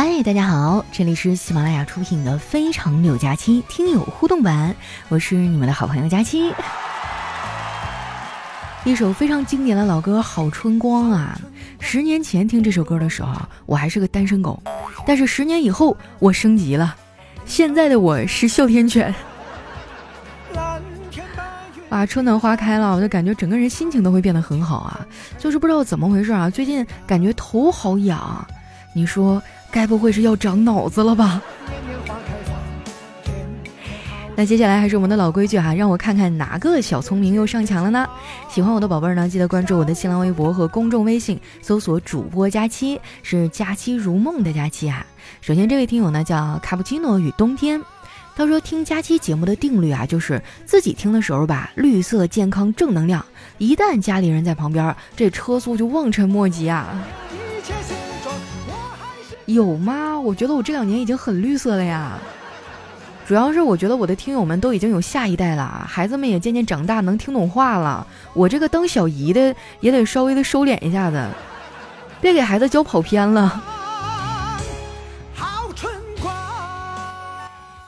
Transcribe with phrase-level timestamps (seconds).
[0.00, 4.72] 嗨，大家好，这里是喜马拉雅出品的《非常六加七》听友互动版，
[5.08, 6.54] 我是你们的好朋友佳期。
[8.86, 11.36] 一首非常经典的老歌《好春光》啊，
[11.80, 13.34] 十年前听这首歌的时候，
[13.66, 14.62] 我还是个单身狗，
[15.04, 16.94] 但是十年以后我升级了，
[17.44, 19.12] 现在的我是哮天犬。
[21.90, 25.04] 啊，春暖花开了，我就感觉整个人心情都会变得很好啊，
[25.38, 28.46] 就是不知道怎么回事啊，最近感觉头好痒，
[28.94, 31.42] 你说该不会是要长脑子了吧？
[34.34, 38.08] 那接下来还是我们的老规矩哈，让我看看哪个小聪明又上墙了呢？
[38.48, 45.04] 喜欢我的宝贝儿呢，记得关注我的新浪微博和公众微信，搜索主播佳期，是佳期如梦的佳期啊。
[45.40, 47.82] 首先这位听友呢叫卡布奇诺与冬天，
[48.36, 53.20] 他说听佳期节目的定律啊，就是自己听的时候吧，绿色健康正能量；
[53.58, 57.04] 一旦家里人在旁边，这车速就望尘莫及啊。
[59.48, 60.20] 有吗？
[60.20, 62.18] 我觉得我这两年已经很绿色了呀。
[63.26, 68.06] 主要是我觉得我的听友们都已经有下一代了，孩子们也渐渐长大，能听懂话了。
[68.34, 71.26] 我这个当小姨的也得稍微的收敛一下子，
[72.20, 73.62] 别给孩子教跑偏了。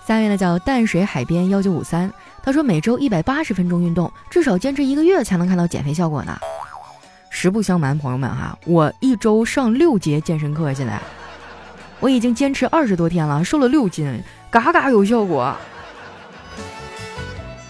[0.06, 2.10] 下面呢叫淡水海边幺九五三，
[2.42, 6.38] 他说每周一百八十分钟运动，至少坚持一个月才能看到减肥效果呢。
[7.28, 10.98] 实不相瞒，朋友们哈，我一周上六节健身课，现在
[12.00, 14.22] 我已经坚持二十多天了，瘦了六斤。
[14.50, 15.54] 嘎嘎有效果，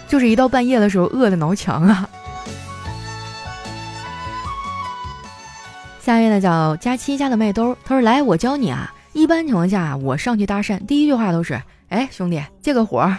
[0.07, 2.09] 就是一到半夜的时候饿的挠墙啊。
[6.01, 8.91] 下面呢叫佳期家的麦兜，他说：“来，我教你啊。
[9.13, 13.15] 一般情况下，我上去搭讪，第一句话都是：哎，兄弟，借个火。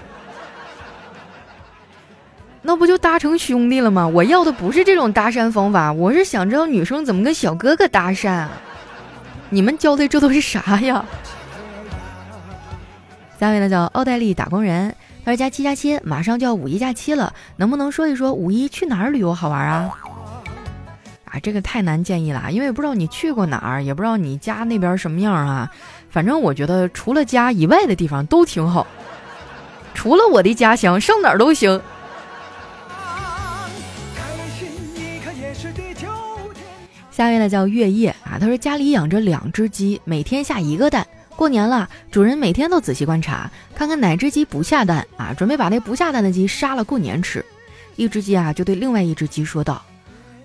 [2.62, 4.08] 那不就搭成兄弟了吗？
[4.08, 8.48] 我要的不是这种搭讪方法，我是想知道女生怎么跟小哥哥搭讪。
[9.52, 11.04] 你们教的这都是啥呀？”
[13.38, 14.94] 下位呢叫奥黛丽打工人，
[15.24, 19.90] 他说加七加七，马上就要五一假期了，能不能说一说五一去哪儿旅游好玩啊？
[21.24, 25.70] 啊，这个太难建议了，因为不知道你去过哪儿，也不知道你家那边什么样啊。
[26.08, 28.86] 反正我觉得除了家以外的地方都挺好，
[29.92, 31.80] 除了我的家乡，上哪儿都行。
[37.12, 41.06] 下一位呢叫月夜啊，他说家里养着两只鸡，每天下一个蛋。
[41.36, 47.44] 过年了，主人每天都仔细观察，看看哪只鸡不下蛋啊，准备把那不下蛋的鸡杀了过年吃。
[47.96, 49.82] 一只鸡啊，就对另外一只鸡说道：“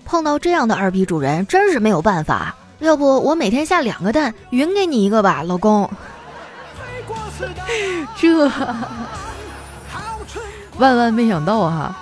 [0.03, 2.53] 碰到这样的二逼主人，真是没有办法。
[2.79, 5.89] 要不我每天下两个蛋，匀给你一个吧，老公。”
[8.17, 8.51] 这
[10.77, 11.95] 万万没想到哈！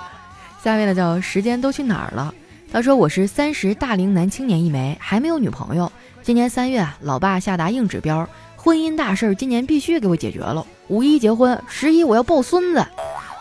[0.63, 2.33] 下面呢叫时间都去哪儿了？
[2.75, 5.89] 他说我是三十大龄男青年一枚，还没有女朋友。
[6.21, 8.27] 今年三月，老爸下达硬指标。
[8.57, 10.67] 婚姻大事儿，今年必须给我解决了。
[10.89, 12.85] 五一结婚，十一我要抱孙子。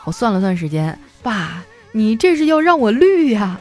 [0.05, 3.59] 我算了算时间，爸，你这是要让我绿呀？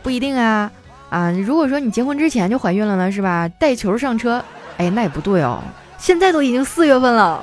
[0.00, 0.70] 不一定啊，
[1.10, 3.48] 啊，如果说你结婚之前就怀孕了呢，是吧？
[3.48, 4.44] 带球上车，
[4.76, 5.60] 哎，那也不对哦。
[5.98, 7.42] 现在都已经四月份了，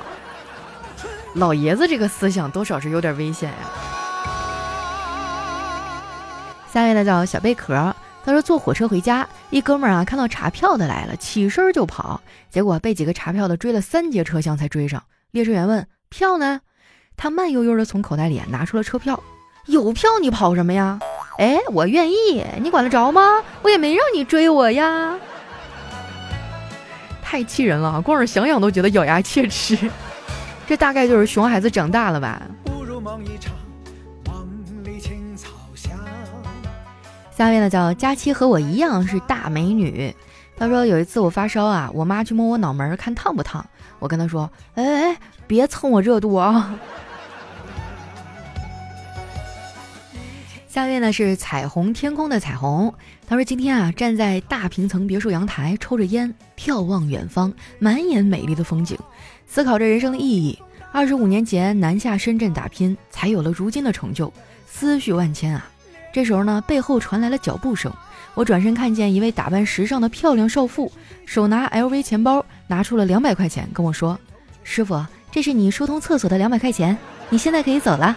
[1.34, 3.56] 老爷子这个思想多少是有点危险呀。
[6.72, 7.94] 下面呢叫小贝壳。
[8.22, 12.20] 他说坐火车回家，一哥们儿啊看到查票的来了，起身就跑，
[12.50, 15.02] 结果被几个查票的追了三节车厢才追上。
[15.30, 16.60] 列车员问票呢？
[17.16, 19.22] 他慢悠悠的从口袋里拿出了车票，
[19.66, 20.98] 有票你跑什么呀？
[21.38, 23.42] 哎，我愿意，你管得着吗？
[23.62, 25.18] 我也没让你追我呀。
[27.22, 29.78] 太气人了，光是想想都觉得咬牙切齿。
[30.66, 32.42] 这大概就是熊孩子长大了吧。
[32.64, 33.49] 不如梦一场
[37.40, 40.14] 下面呢叫佳期和我一样是大美女。
[40.58, 43.66] 她说有一次我发烧啊，我妈去摸我脑门看烫不烫。
[43.98, 46.78] 我跟她说，哎哎，别蹭我热度啊。
[50.68, 52.92] 下面呢是彩虹天空的彩虹。
[53.26, 58.98] 她说今天啊站在大平层别墅阳台抽着烟，眺望远方，满眼美丽的风景，
[59.46, 60.58] 思考着人生的意义。
[60.92, 64.30] 二十五年前南下深圳打拼，才有了如今的成就，
[64.66, 65.66] 思绪万千啊。
[66.12, 67.92] 这时候呢，背后传来了脚步声。
[68.34, 70.90] 我转身看见一位打扮时尚的漂亮少妇，
[71.26, 74.18] 手拿 LV 钱包，拿出了两百块钱，跟我说
[74.62, 76.96] ：“师傅，这是你疏通厕所的两百块钱，
[77.28, 78.16] 你现在可以走了。”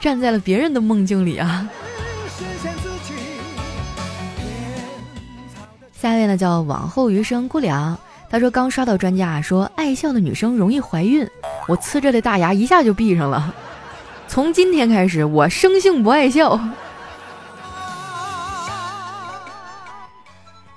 [0.00, 1.68] 站在了别人的梦境里啊。
[5.92, 7.98] 下一位呢，叫往后余生姑娘。
[8.28, 11.28] 他说刚刷到专家说爱笑的女生容易怀孕，
[11.66, 13.54] 我呲着的大牙一下就闭上了。
[14.36, 16.60] 从今天开始，我生性不爱笑。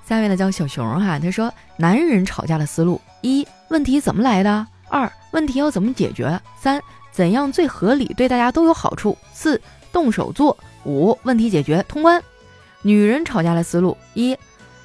[0.07, 10.55] 下一位呢叫小熊哈，他说男人吵架的思路：一、问题怎么来的；二、问题要怎么解决；三、怎样最合理，对大家都有好处；四、动手做；
[10.85, 12.23] 五、问题解决通关。
[12.81, 14.37] 女人吵架的思路：一、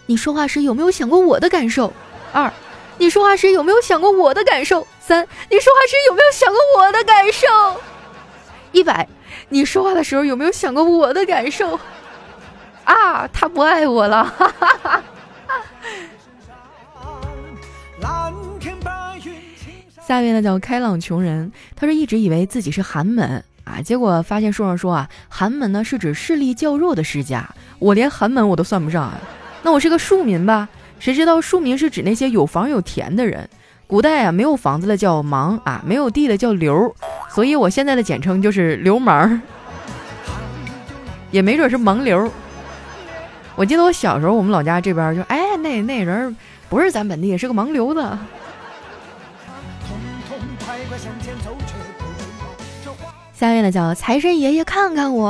[0.07, 1.93] 你说话时有没有想过我的感受？
[2.33, 2.53] 二、
[2.99, 4.85] 你说话时有没有想过我的感受？
[5.01, 7.47] 三、你说话时有没有想过我的感受？
[8.75, 9.09] 一百，
[9.49, 11.79] 你说话的时候有没有想过我的感受？
[12.85, 14.25] 啊，他不爱我了。
[14.25, 15.03] 哈哈哈。
[20.07, 27.49] 下面呢叫开朗穷人，他说一直以为自己是寒门啊，结果发现书上说啊，寒门呢是指势力较弱的世家，
[27.79, 29.19] 我连寒门我都算不上啊，
[29.63, 30.69] 那我是个庶民吧？
[30.99, 33.49] 谁知道庶民是指那些有房有田的人，
[33.87, 36.95] 古代啊没有房子的叫盲啊，没有地的叫流，
[37.31, 39.41] 所以我现在的简称就是流氓，
[41.31, 42.31] 也没准是盲流。
[43.57, 46.35] 我记得我小时候，我们老家这边就哎那那人
[46.69, 48.19] 不是咱本地，是个盲流子。
[53.33, 55.29] 下面呢叫财神爷爷看看我，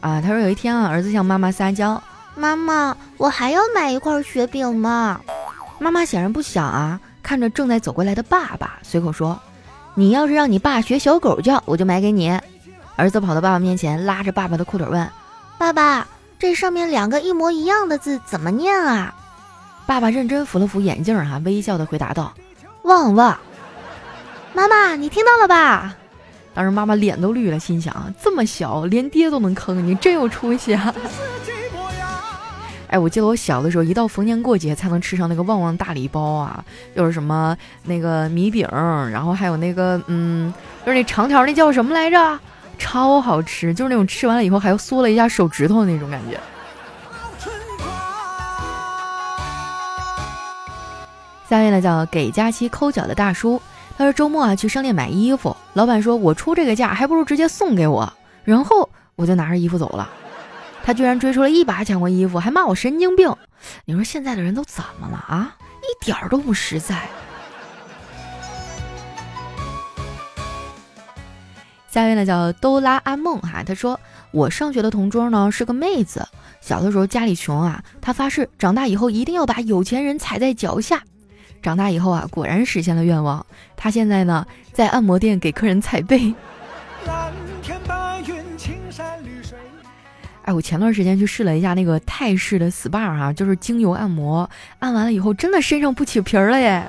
[0.00, 2.02] 啊，他说有一天啊，儿子向妈妈撒娇，
[2.34, 5.20] 妈妈，我还要买一块雪饼吗？
[5.78, 9.38] 妈妈显然不想啊，看着正在走过来的爸爸，随口说，
[9.94, 12.38] 你要是让你爸学小狗叫，我就买给你。
[12.96, 15.08] 儿子跑到爸爸面前，拉着爸爸的裤腿问，
[15.58, 16.06] 爸爸，
[16.38, 19.14] 这上面两个一模一样的字怎么念啊？
[19.86, 22.34] 爸爸认真扶了扶眼镜，哈，微笑的回答道，
[22.82, 23.38] 旺旺。
[24.52, 25.94] 妈妈，你听到了吧？
[26.54, 30.92] 当时妈妈脸都绿了，心想：这么小，连爹都能坑，你真有出息啊！
[32.88, 36.64] 哎，我记得我小的时候，一到逢年过节才能吃上那个旺旺大礼包啊，
[36.94, 40.52] 又是什么那个米饼，然后还有那个嗯，
[40.84, 42.40] 就是那长条那叫什么来着？
[42.78, 46.38] 超好吃，就是那种吃完了以后还要缩了一下手指头的那种感觉。
[51.48, 53.60] 下面呢叫给佳期抠脚的大叔。
[53.96, 58.12] 他说周末啊去商店买衣服，老板说我出这个价，还不如直接送给我。
[58.44, 60.08] 然后我就拿着衣服走了，
[60.88, 63.30] 他居然追出了一把抢过衣服，还骂我神经病。
[63.84, 65.54] 你说现在的人都怎么了啊？
[65.82, 67.06] 一点儿都不实在。
[71.90, 74.00] 下面呢叫哆啦阿梦哈，他说
[74.30, 76.26] 我上学的同桌呢是个妹子，
[76.62, 81.02] 小的时候家里穷啊，她发誓长大以后一定要把有钱人踩在脚下。
[81.60, 83.44] 长大以后啊，果然实现了愿望。
[83.76, 86.34] 他现在呢，在按摩店给客人踩背。
[90.48, 94.48] 哎，我前段时间去试了一下那个泰式的 SPA 哈，就是精油按摩，
[94.78, 96.82] 按完了以后真的身上不起皮儿了耶。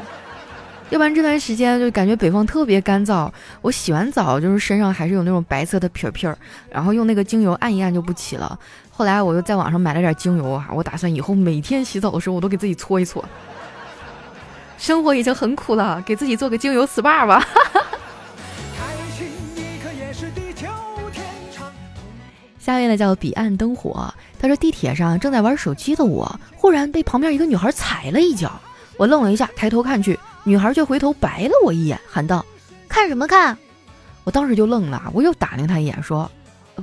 [0.92, 3.30] 要不然这段时间就感觉北方特别干燥，
[3.62, 6.38] 我洗完澡就是身上还是有那种白色的皮皮儿，
[6.72, 8.58] 然后用那个精油按一按就不起了。
[8.90, 13.22] 后来我又在网上买了点精油啊，我打算以后每天洗澡的时候我都给自己搓一搓。
[14.78, 17.42] 生活已经很苦了，给自己做个精油 SPA 吧。
[17.42, 17.86] 哈 哈
[22.70, 28.62] 下面呢叫彼岸灯火，他说地铁上正在玩手机的我，忽然被旁边一个女孩踩了一脚，
[28.96, 32.46] 我愣了一下，抬头看去，女孩却回头白了我一眼，喊道
[32.88, 33.58] ：“看什么看？”
[34.24, 36.30] 我当时就愣了，我又打量她一眼，说：“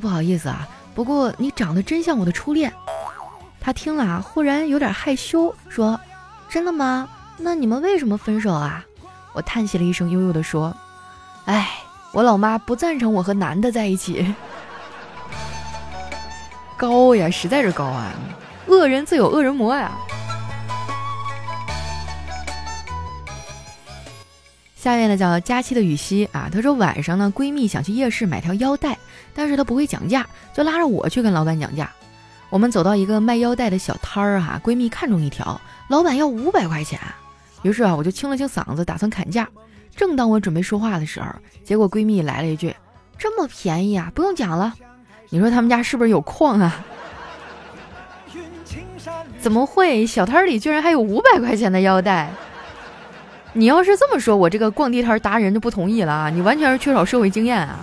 [0.01, 2.73] 不好意思啊，不过你长得真像我的初恋。”
[3.63, 6.01] 她听了啊，忽然有点害羞，说
[6.51, 8.85] ：“真的吗？”那你们为什么分手啊？
[9.35, 10.77] 我叹息了一声，悠悠地说
[11.47, 11.69] ：“哎，
[12.11, 14.35] 我老妈不赞成我和男的在一起。”
[16.77, 18.13] 高呀，实在是高啊！
[18.67, 19.93] 恶人自有恶人磨呀。
[24.77, 28.97] 下面呢叫佳期的雨熙啊，她说晚上呢闺蜜想去夜市买条腰带，
[29.35, 31.91] 但是她不会讲价，就拉着我去跟老板讲价。
[32.51, 37.01] 我们走到一个卖腰带的小摊儿哈，闺蜜看中一条，老板要五百块钱。
[37.63, 39.49] 于是啊，我就清了清嗓子，打算砍价。
[39.97, 41.27] 正当我准备说话的时候，
[41.65, 42.77] 结果闺蜜来了一句
[43.19, 44.75] ：“这么便宜啊，不用讲了。”
[45.31, 46.85] 你说他们家是不是有矿啊？
[49.41, 50.07] 怎么会？
[50.07, 52.31] 小摊里居然还有五百块钱的腰带？
[53.53, 56.31] 你要是这么说，我这个逛地摊达人就不同意了啊！
[56.31, 57.79] 你完全是缺少社会经验啊！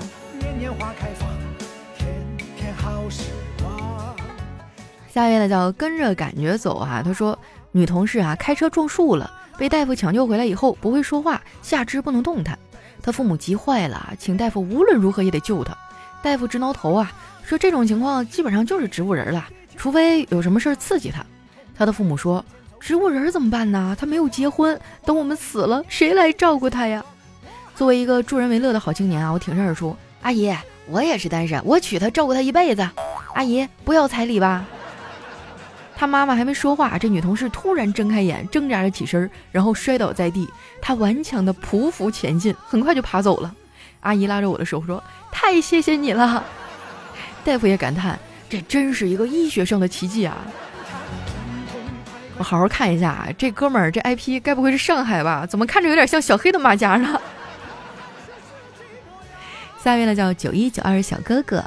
[5.12, 7.38] 下一位呢叫跟着感觉走啊，他说
[7.72, 9.32] 女同事啊开车撞树了。
[9.58, 12.58] 被大夫抢救回来以后不会说话，下肢不能动弹，
[13.02, 15.78] 他父母急坏了，请大夫无论如何也得救他。
[16.24, 17.12] 大夫直挠头啊，
[17.46, 19.46] 说这种情况基本上就是植物人了，
[19.78, 21.24] 除非有什么事儿刺激他。
[21.76, 22.44] 他的父母说
[22.80, 23.96] ：“植物人怎么办呢？
[24.00, 27.04] 他没有结婚，等我们死了谁来照顾他呀？”
[27.76, 30.56] 作为一个助人为乐的好青年啊，我挺身而出：“阿姨，
[30.88, 32.88] 我也是单身，我娶她照顾她一辈子。
[33.34, 34.66] 阿姨不要彩礼吧？”
[35.96, 40.48] 他妈妈还没说话，这女同事突然睁开眼，挣扎着起身，然后摔倒在地。
[40.82, 43.54] 她顽强的匍匐前进，很快就爬走了。
[44.02, 46.44] 阿姨拉着我的手说：“太谢谢你了。”
[47.44, 48.18] 大夫也感叹
[48.50, 50.38] ：“这真是一个医学上的奇迹啊！”
[52.38, 55.46] 我好好看一下，这哥们儿这 IP 该不会是上海吧？
[55.46, 57.22] 怎么看着有点像小黑的马甲呢？
[59.84, 61.64] 下面呢叫九一九二小哥哥，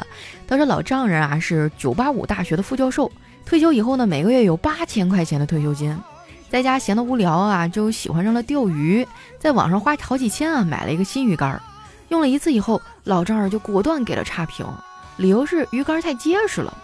[0.48, 3.10] 他说老丈人啊是九八五大学的副教授，
[3.44, 5.96] 退休以后呢每个月有八千块钱的退休金，
[6.50, 9.06] 在家闲得无聊啊就喜欢上了钓鱼，
[9.38, 11.60] 在网上花好几千啊买了一个新鱼竿，
[12.08, 14.66] 用了一次以后老丈人就果断给了差评，
[15.16, 16.76] 理由是鱼竿太结实了，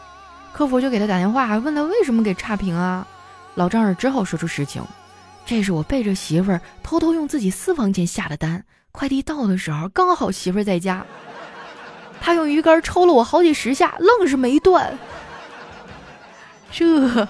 [0.52, 3.06] 客服就给他打电话问他为什么给差评啊，
[3.54, 4.82] 老丈人只好说出实情，
[5.44, 8.64] 这是我背着媳妇儿偷偷用自己私房钱下的单。
[8.90, 11.04] 快递到的时候刚好媳妇儿在家，
[12.20, 14.98] 他用鱼竿抽了我好几十下，愣是没断。
[16.70, 17.26] 这，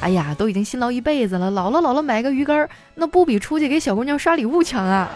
[0.00, 5.10] 哎呀，都已经辛劳一辈子了，老了老了买个鱼竿，那不比出去给小姑娘刷礼物强啊！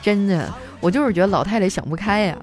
[0.00, 2.38] 真的，我就是觉得老太太想不开呀。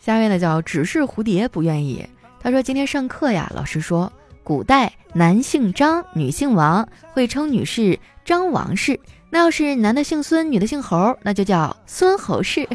[0.00, 2.06] 下面呢叫只是蝴蝶不愿意，
[2.40, 4.12] 他说今天上课呀，老师说
[4.44, 7.98] 古代男姓张，女姓王，会称女士。
[8.24, 8.98] 张王氏，
[9.30, 12.68] 那要是男的姓孙，女的姓侯，那就叫孙侯氏。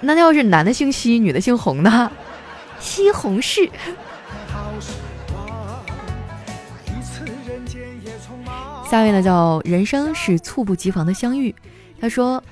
[0.00, 2.12] 那要是男的姓西，女的姓洪呢？
[2.78, 3.68] 西红柿。
[8.90, 11.54] 下面呢叫人生是猝不及防的相遇。
[12.00, 12.42] 他说：“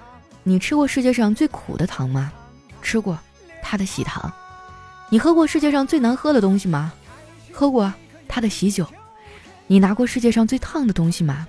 [0.43, 2.33] 你吃过世界上最苦的糖吗？
[2.81, 3.19] 吃过，
[3.62, 4.33] 他的喜糖。
[5.09, 6.93] 你喝过世界上最难喝的东西吗？
[7.53, 7.93] 喝过，
[8.27, 8.87] 他的喜酒。
[9.67, 11.47] 你拿过世界上最烫的东西吗？”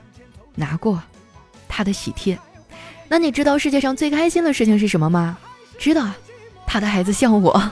[0.56, 1.02] 拿过，
[1.68, 2.38] 他的喜帖。
[3.08, 5.38] 那你知道世界上最开心的事情是什么吗？
[5.80, 6.08] 知道，
[6.68, 7.72] 他的孩子像我。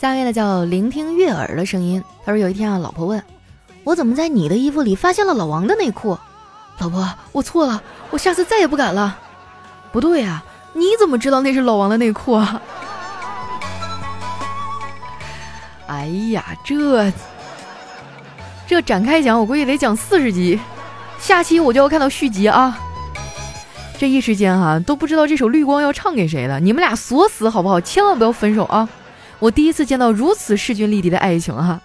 [0.00, 2.02] 下面呢叫聆听悦耳的声音。
[2.24, 3.22] 他说有一天啊，老婆问
[3.84, 6.16] 我怎么在你的衣服里发现了老王的内裤。
[6.78, 9.18] 老婆，我错了，我下次再也不敢了。
[9.92, 10.42] 不对呀，
[10.72, 12.62] 你怎么知道那是老王的内裤啊？
[15.86, 17.12] 哎呀，这
[18.66, 20.58] 这展开讲，我估计得讲四十集，
[21.18, 22.78] 下期我就要看到续集啊！
[23.98, 27.78] 这一时间哈都不知道这首《绿光》要唱给谁了，你们俩锁死好不好？
[27.78, 28.88] 千万不要分手啊！
[29.40, 31.80] 我第一次见到如此势均力敌的爱情哈。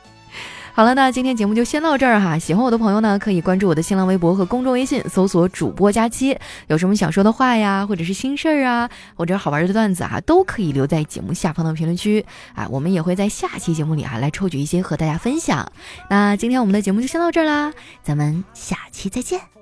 [0.73, 2.37] 好了，那今天节目就先到这儿哈。
[2.37, 6.37] 喜欢我的朋友呢，可以关注我的新浪微博和公众微信，搜索“主播佳期”。
[6.67, 12.67] 有什么想说的话呀，或者是心事儿啊，或者好玩的段子啊，都可以留在节目下方的评论区啊。
[12.69, 15.71] 我们也会在下期节目里啊来抽取一些和大家分享。
[16.09, 17.71] 那今天我们的节目就先到这儿啦，
[18.03, 19.54] 咱们下期再见。